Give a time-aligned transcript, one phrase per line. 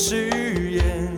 [0.00, 0.30] 誓
[0.70, 1.12] 言，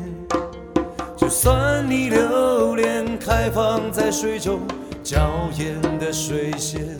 [1.14, 4.60] 就算你留恋开放在水中
[5.02, 6.96] 娇艳的水仙，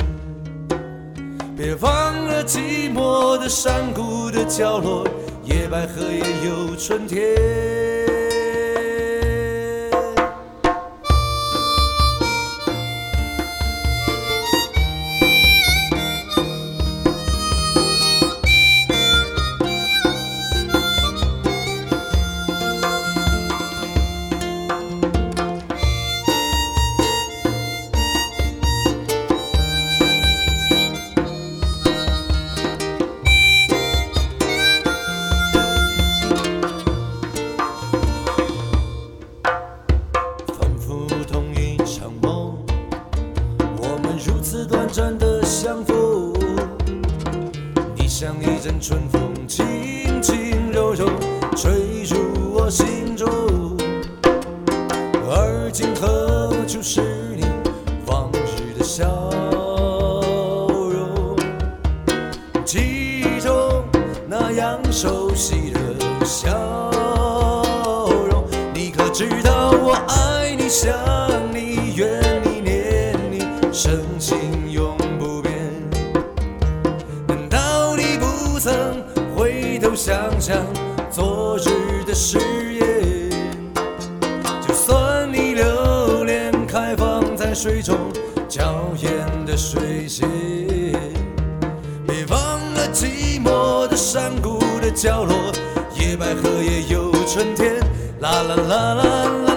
[1.56, 1.90] 别忘
[2.26, 5.08] 了寂寞的山谷的角落，
[5.42, 7.99] 野百合也有春天。
[48.60, 49.29] Dân.
[82.10, 82.38] 的誓
[82.72, 83.30] 言
[84.60, 87.96] 就算你留恋开放在水中
[88.48, 89.12] 娇艳
[89.46, 90.28] 的水仙
[92.04, 92.40] 别忘
[92.74, 95.52] 了寂寞的山谷的角落
[95.94, 97.78] 野百合也有春天
[98.18, 99.49] 啦啦啦啦啦。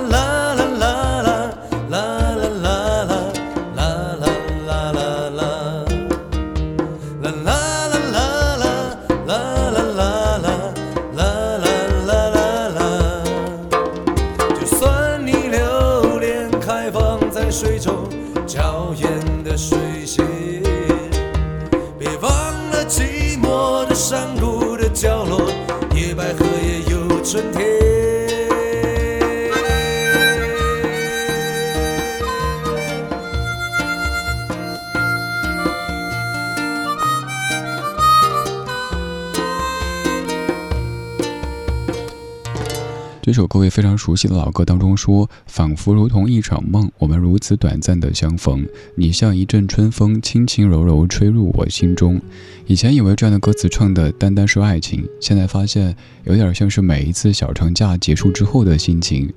[43.24, 48.68] 这首各位非常熟悉的老歌当中说：“仿佛如同一场梦，我们如此短暂的相逢。
[48.96, 52.20] 你像一阵春风，轻轻柔柔吹入我心中。”
[52.68, 59.32] 以前以为这样的歌词唱的单单是爱情，现在发现有点像是每一次小长假结束之后的心情，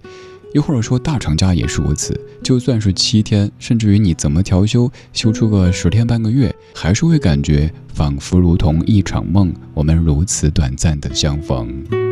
[0.52, 2.20] 又或者说大长假也是如此。
[2.42, 12.05] 就算是七天，甚至于你怎么调休，休出个十天半个月，还是会感觉仿佛如同一场梦，我们如此短暂的相逢。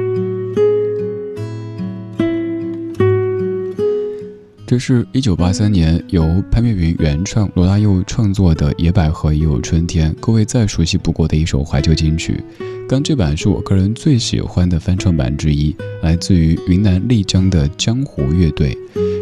[4.66, 12.43] 这是一九八三年由潘越云原创、罗大佑创作的《野百合也有春天》，各位再熟悉不过的一首怀旧金曲。
[12.88, 18.76] 刚这版是我个人最喜欢的翻唱版之一，来自于云南丽江的江湖乐队。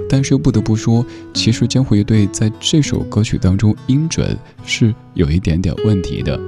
[0.08, 1.04] 但是又不得不说，
[1.34, 6.38] 其实江湖乐队在这首歌曲当中音准是有一点点问题的。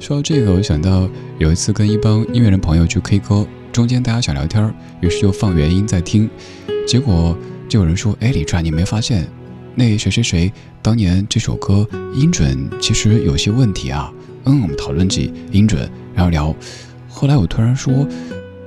[0.00, 1.08] 说到这个，我想到
[1.38, 6.28] 有一次跟一帮音乐人朋友去 K 歌，中间大家想聊天，于是就放原音在听，
[6.84, 7.36] 结果
[7.74, 9.26] 有人说：“哎，李川，你没发现
[9.74, 14.12] 那谁谁谁当年这首歌音准其实有些问题啊？”
[14.46, 16.54] 嗯，我们讨论起音准，然后聊。
[17.08, 18.06] 后来我突然说，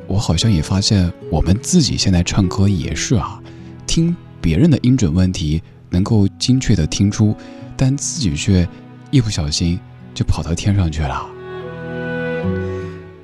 [0.08, 3.42] 我好像也发现我们自己现在唱歌也是啊，
[3.86, 7.36] 听别人的音准问题能够精确的听出，
[7.78, 8.68] 但自己却
[9.12, 9.80] 一不小心
[10.14, 11.26] 就跑到天上去了。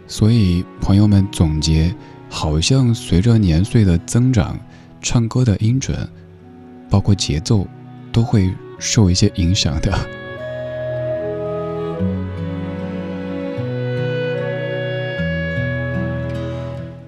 [0.08, 1.94] 所以朋友们总结，
[2.30, 4.58] 好像随着年岁的增长，
[5.04, 5.96] 唱歌的音准，
[6.90, 7.68] 包括节奏，
[8.12, 9.92] 都会受一些影响的。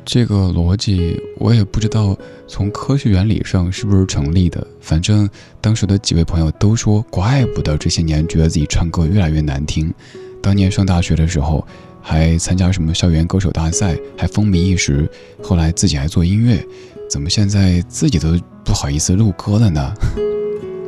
[0.03, 4.65] 这个逻辑我也不知道，从科学原理上是不是成立的。
[4.81, 5.27] 反正
[5.61, 9.93] 当时的几位朋友都说，怪不得这些年觉得自己唱歌越来越难听。
[10.41, 11.65] 当年上大学的时候，
[12.01, 15.09] 还参加什么校园歌手大赛，还风靡一时。
[15.41, 16.63] 后来自己还做音乐，
[17.09, 19.93] 怎么现在自己都不好意思录歌了呢？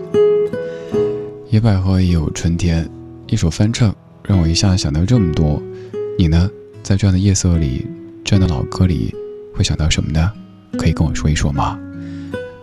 [1.50, 2.90] 野百合也有春天，
[3.28, 5.62] 一首翻唱让我一下想到这么多。
[6.18, 6.50] 你呢，
[6.84, 7.86] 在这样的夜色里？
[8.24, 9.16] 这样的老歌里
[9.56, 10.32] 会想到什么呢？
[10.78, 11.80] 可以跟我说一说吗？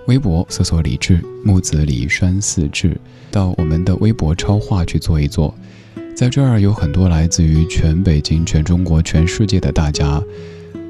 [0.07, 5.55] 微博搜索李志木子李山四志，到我们的微博超话去做一做。
[6.15, 10.23] 在这儿有很多来自于全北京、全中国、全世界的大家，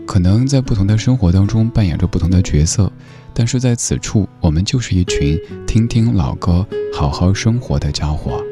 [0.07, 2.91] 可能在不同的生活当中扮演着不同的角色，
[3.33, 8.43] 但是在此处，我们就是一群听听老歌、好好生活的家伙。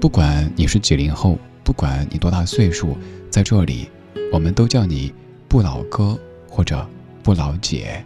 [0.00, 2.96] 不管你是几零后，不管你多大岁数，
[3.30, 3.88] 在这里，
[4.32, 5.12] 我们都叫你。
[5.50, 6.16] 不老哥
[6.48, 6.86] 或者
[7.24, 8.04] 不老姐。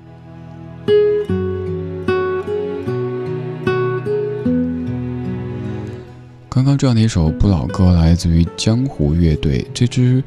[6.49, 10.25] 刚刚这样的一首不老歌来自于江湖乐队，这支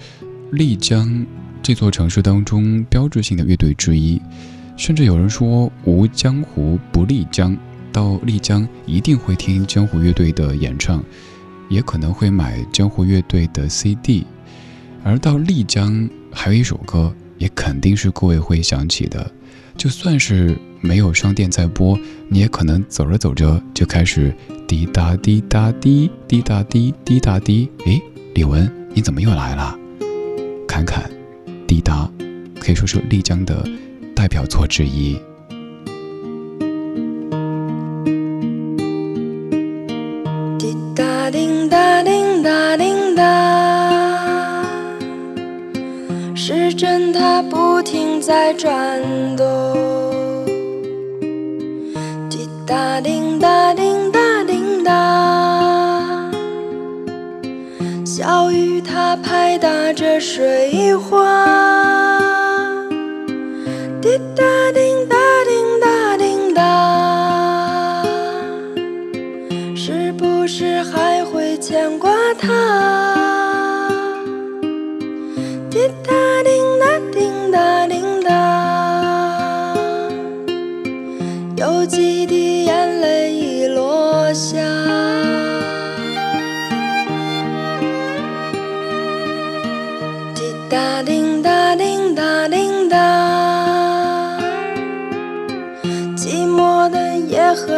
[0.51, 1.25] 丽江
[1.67, 4.21] 这座城市当中标志性的乐队之一。
[4.77, 7.57] 甚至有人说，无江湖不丽江。
[7.91, 11.03] 到丽江一定会听江湖乐队的演唱，
[11.67, 14.25] 也可能会买江湖乐队的 CD。
[15.03, 16.09] 而到丽江。
[16.31, 19.29] 还有一首歌，也肯定是各位会想起的。
[19.75, 21.99] 就算是没有商店在播，
[22.29, 24.33] 你也可能走着走着就开始
[24.69, 27.69] 滴答滴答滴滴答滴滴答滴。
[27.85, 28.01] 诶，
[28.33, 29.77] 李玟，你怎么又来了？
[30.65, 31.09] 侃侃，
[31.67, 32.09] 滴答，
[32.61, 33.67] 可以说是丽江的
[34.15, 35.19] 代表作之一。
[40.57, 44.65] 滴答滴答滴答滴答。
[46.33, 49.01] 时针它不停在转
[49.35, 49.45] 动，
[58.87, 61.66] 它拍打着水花，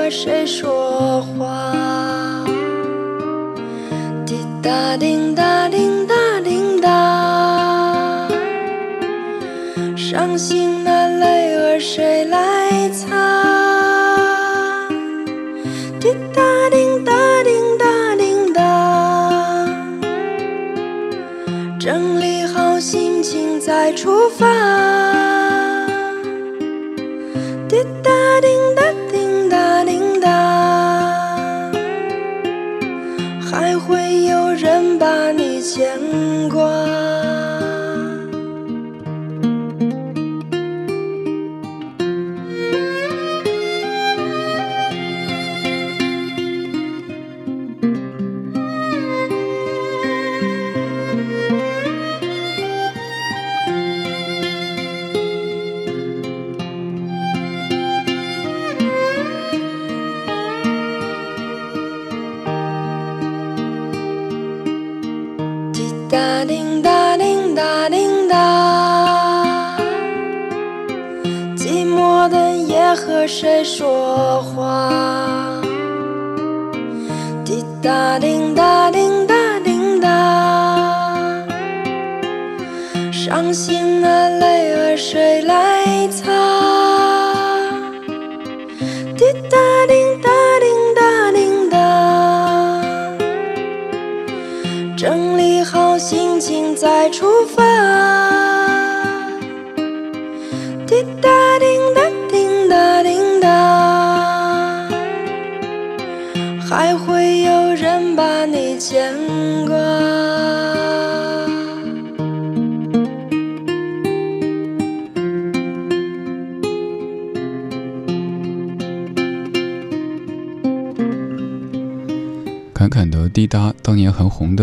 [0.09, 1.71] 谁说话？
[4.25, 5.48] 滴答滴答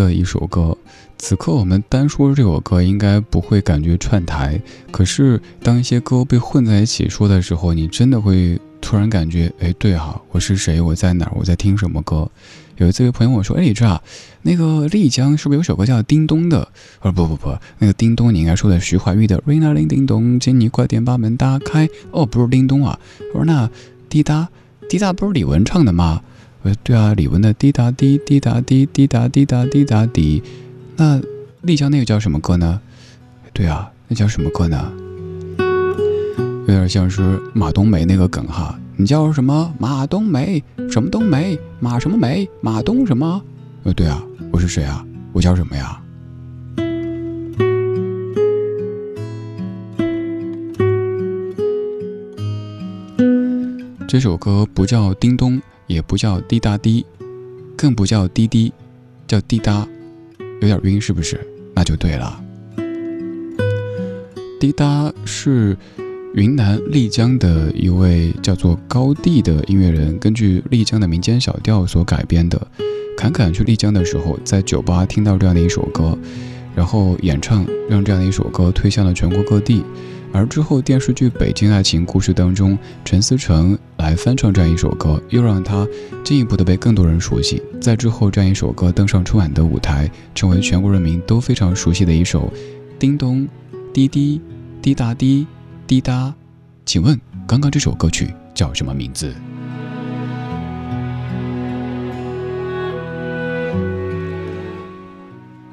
[0.05, 0.77] 的一首歌。
[1.19, 4.61] 此刻我们单说这首歌，应该不会感觉串台。
[4.91, 10.79] 可是当一些歌被混在一起说的时候，你真的会突然感觉，哎，对啊，我是谁？
[10.81, 11.33] 我在哪儿？
[11.35, 12.31] 我在听什么歌？
[12.77, 14.03] 有一次，有朋友我说，哎，李志啊
[14.43, 16.69] 那个丽江是不是有首歌叫《叮咚》的？
[17.01, 21.87] 我说不不不，那个《叮咚》你应该说的徐怀钰的《Ring a Ring 叮咚，请你快点把门打开》。
[22.11, 22.99] 哦，不是叮咚啊。
[23.33, 23.71] 我说那
[24.11, 24.47] 滴答
[24.91, 26.21] 滴答不是李玟唱的吗？
[26.83, 30.43] 对啊，李玟的滴答滴滴答滴滴答滴答滴答滴，
[30.97, 31.21] 那
[31.63, 32.81] 丽江那个叫什么歌呢？
[33.53, 34.93] 对啊，那叫什么歌呢？
[35.59, 38.79] 有点像是马冬梅那个梗哈。
[38.97, 39.73] 你叫什么？
[39.79, 40.63] 马冬梅？
[40.91, 41.59] 什么冬梅？
[41.81, 42.49] 马什么梅？
[42.61, 43.43] 马冬什么？
[43.85, 45.05] 呃，对啊，我是谁啊？
[45.33, 46.01] 我叫什么呀？
[54.09, 55.61] 这首歌不叫叮咚。
[55.87, 57.05] 也不叫滴答滴，
[57.77, 58.73] 更不叫滴滴，
[59.27, 59.87] 叫滴答，
[60.61, 61.41] 有点晕是不是？
[61.75, 62.43] 那就对了。
[64.59, 65.77] 滴答是
[66.35, 72.67] 云南丽江的一位叫做高地的音乐人，根据丽江的民间小调所改编的。
[73.17, 76.19] 侃侃去丽江的时候，在酒吧听到这样的一首歌，
[76.75, 79.83] 然后演唱，让这样的一首歌推向了全国各地。
[80.37, 82.77] 而之后电视剧《北京爱情故事》当中，
[83.07, 85.89] 陈思诚来翻唱这样一首歌，又让他
[86.23, 87.63] 进一步的被更多人熟悉。
[87.81, 92.53] 在之后，这样一首歌登上春晚的舞台，成为全国人民都非常熟悉的一首
[92.99, 93.49] 《叮咚
[93.95, 94.39] 滴滴
[94.83, 95.47] 滴答滴
[95.87, 96.27] 滴答》。
[96.85, 99.35] 请问，刚刚这首歌曲叫什么名字？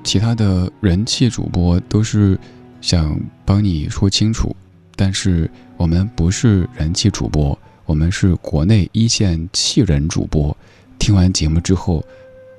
[0.06, 2.40] 其他的人气主播都是。
[2.84, 4.54] 想帮你说清楚，
[4.98, 10.56] 但是我们不是人气主播，我们是国内一线气人主播。
[11.00, 12.04] 听完节目之后，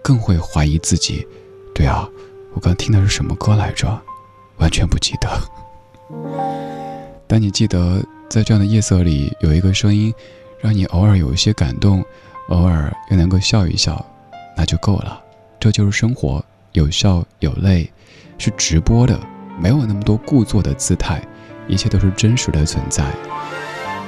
[0.02, 1.26] 更会怀疑自己。
[1.74, 2.08] 对啊，
[2.54, 4.00] 我刚听的是什么歌来着？
[4.56, 5.28] 完全不记得。
[7.26, 10.10] 但你记得，在这样的夜色里，有一个声音，
[10.58, 12.02] 让你偶尔有一些感动，
[12.48, 14.02] 偶尔又能够笑一笑，
[14.56, 15.20] 那就够了。
[15.60, 17.92] 这就是生活，有笑有泪，
[18.38, 19.20] 是直播的。
[19.58, 21.22] 没有那么多故作的姿态，
[21.68, 23.04] 一切都是真实的存在。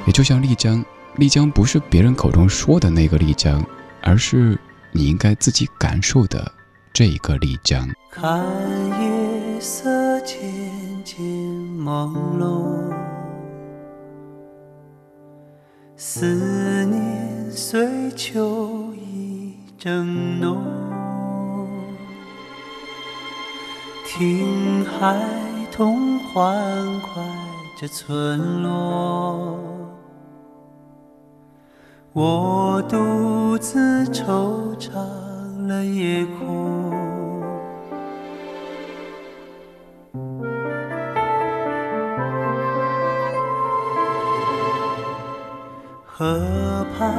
[0.07, 0.85] 也就像丽江，
[1.17, 3.65] 丽江不是别人口中说的那个丽江，
[4.03, 4.59] 而是
[4.93, 6.53] 你应该自己感受的
[6.93, 7.89] 这一个丽江。
[8.11, 8.45] 看
[9.01, 10.39] 夜色渐
[11.05, 12.93] 渐朦胧，
[15.97, 20.86] 思念随秋意正浓。
[24.19, 25.15] 听孩
[25.71, 26.57] 童欢
[27.03, 27.23] 快
[27.79, 29.59] 着村落，
[32.15, 34.95] 我独自惆怅
[35.69, 36.81] 了夜空。
[46.07, 47.15] 河畔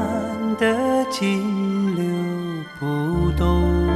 [0.57, 3.86] 的金柳不动。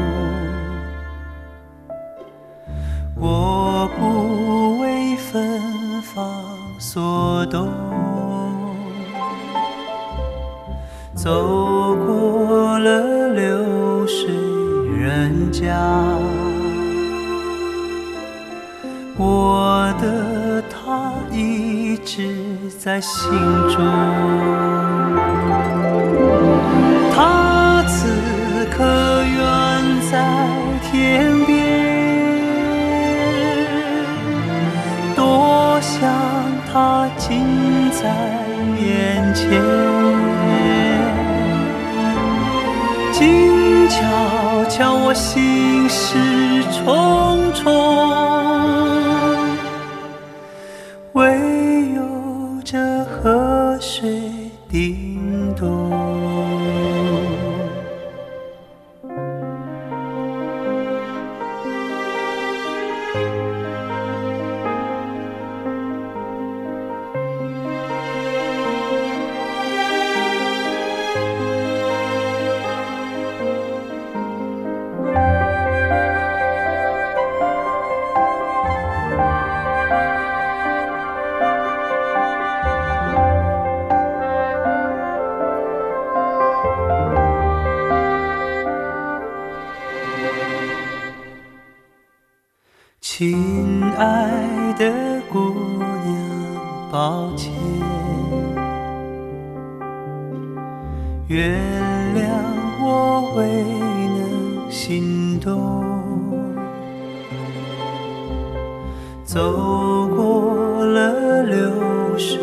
[3.24, 6.44] 我不为芬芳
[6.80, 7.70] 所动，
[11.13, 14.34] 走过了流水
[14.98, 15.78] 人家，
[19.20, 23.30] 我的他一直在心
[23.70, 23.86] 中，
[43.12, 47.80] 静悄悄，我心事重重，
[96.91, 97.50] 抱歉，
[101.27, 101.57] 原
[102.13, 102.19] 谅
[102.83, 103.63] 我未
[104.19, 105.57] 能心动，
[109.24, 109.39] 走
[110.10, 111.71] 过了流
[112.17, 112.38] 水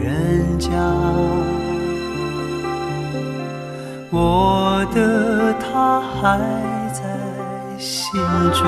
[0.00, 0.70] 人家，
[4.12, 6.38] 我的他还
[6.92, 7.02] 在
[7.76, 8.20] 心
[8.52, 8.62] 中。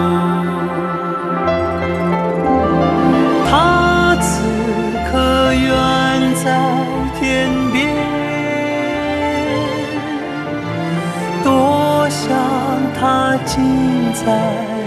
[13.46, 14.26] 近在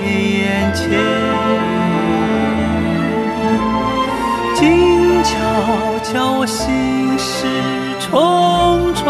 [0.05, 0.83] 眼前，
[4.53, 5.33] 静悄
[6.03, 7.47] 悄，我心事
[8.01, 9.07] 重重，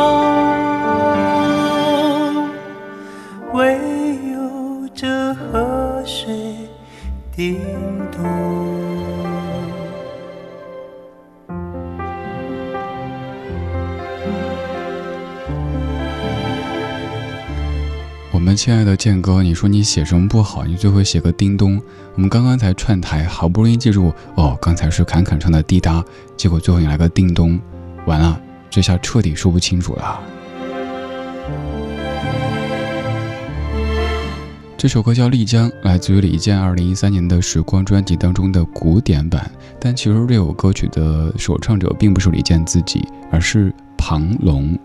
[3.53, 3.57] 唯
[4.31, 6.69] 有这河水
[7.35, 7.59] 叮
[8.11, 8.68] 咚。
[18.59, 20.65] 亲爱的建哥，你说你写什么不好？
[20.65, 21.81] 你最后写个叮咚。
[22.15, 26.03] 我们刚刚才串台，好不容易记住哦，刚才是侃侃唱的滴答，
[26.35, 27.57] 结果最后你来个叮咚，
[28.05, 28.37] 完了，
[28.69, 30.19] 这下彻底说不清楚了。
[34.75, 39.49] 这首歌叫《丽江》，来自于李健二零一三年的《时光》专辑当中的古典版，
[39.79, 44.77] 但其实这首歌曲的首唱者并不是李健自己，而是庞龙。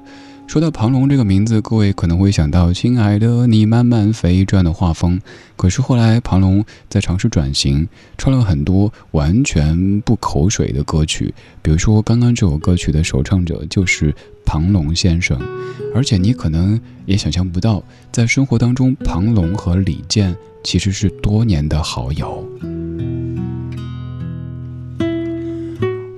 [0.46, 5.20] 说到庞龙这个名字，各位可能会想到“亲爱的你慢慢飞”这样的画风。
[5.57, 11.35] 可是后来庞龙在尝试转型，唱了很多完全不口水的歌曲。
[11.61, 15.37] 比如说刚刚这首歌曲的首唱者就是庞龙先生，
[15.92, 22.46] 而且你可能也想象不到，在生活当中，庞龙和李健其实是多年的好友。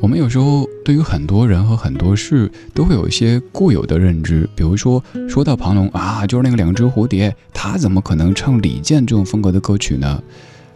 [0.07, 10.23] 我们有时候对于很多人和很多事都会有一些固有的认知，比如说说到庞龙啊，就是那个两只蝴蝶，他怎么可能唱李健这种风格的歌曲呢？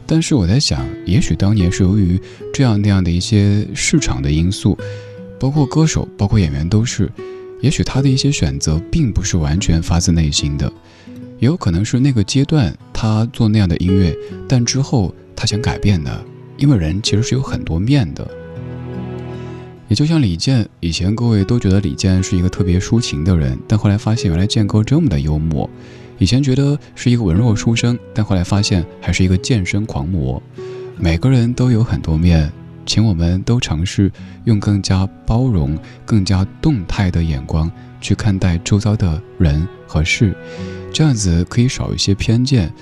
[0.04, 2.20] 但是我在想，也许当年是由于
[2.52, 4.76] 这样那样的一些市场的因素，
[5.38, 7.08] 包括歌手，包括演员都是，
[7.60, 10.66] 也许他的一些选择并不是完全发自内心的，
[11.38, 14.12] 也有可能是那个阶段他做那样的音乐，
[14.48, 16.20] 但之后他想改变的，
[16.56, 18.28] 因为人其实是有很多面的。
[19.90, 25.68] 也就像李健，以前各位都觉得李健是一个特别抒情的人，但后来发现原来健哥这么的幽默。
[26.18, 30.40] 以前觉得是一个文弱书生，但后来发现还是一个健身狂魔。
[30.96, 32.52] 每个人都有很多面，
[32.86, 34.12] 请我们都尝试
[34.44, 37.68] 用更加包容、更加动态的眼光
[38.00, 40.32] 去看待周遭的人和事，
[40.92, 42.72] 这样子可以少一些偏见，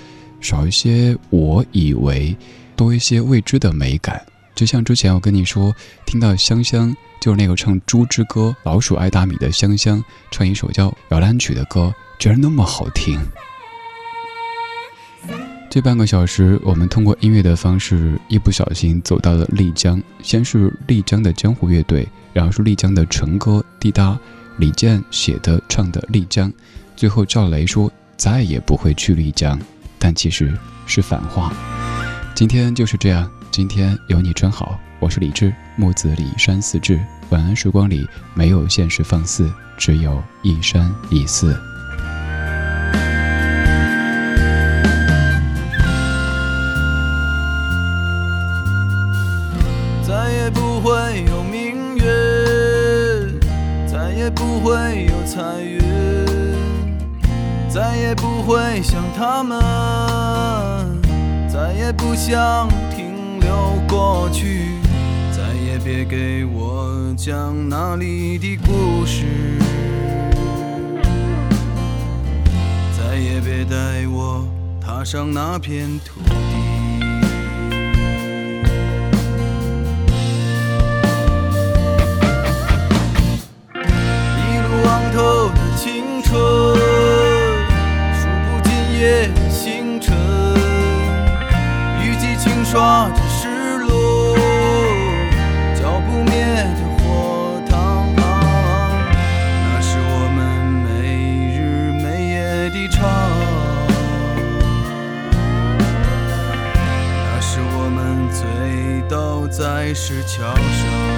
[0.42, 2.36] 少一些我以为，
[2.76, 4.20] 多一些未知的美感。
[4.58, 5.72] 就像之前我跟你说，
[6.04, 13.20] 听到香香就是那个唱《猪之歌》老鼠爱大米的香香，唱一首叫《摇篮曲》的歌，居然那么好听。
[15.70, 20.02] 这半个小时，我们通过音乐的方式，一不小心走到了丽江。
[20.24, 24.18] 先是丽江的江湖乐队，然后是丽江的纯歌滴答，
[24.56, 26.52] 李健写的唱的丽江，
[26.96, 29.56] 最后赵雷说再也不会去丽江，
[30.00, 30.52] 但其实
[30.84, 31.52] 是反话。
[32.34, 33.30] 今天就是这样。
[33.50, 37.00] 今天有你真好，我是李志，木子李山四志。
[37.30, 41.58] 晚安时光里没有现实放肆，只有一山一寺。
[50.06, 52.04] 再也不会有明月，
[53.86, 55.80] 再也不会有彩云，
[57.68, 59.58] 再也不会想他们，
[61.48, 63.07] 再也不想听。
[63.40, 64.72] 流过去，
[65.30, 69.24] 再也别给我讲那里的故事，
[72.96, 74.46] 再也别带我
[74.80, 76.30] 踏上那片土地。
[83.74, 83.80] 一
[84.60, 86.32] 路望头的青春，
[88.14, 90.16] 数不尽夜星辰，
[92.02, 93.27] 雨季轻刷着。
[109.58, 111.17] 在石桥上。